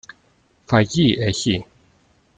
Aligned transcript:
Φαγί 0.65 1.15
έχει; 1.19 1.65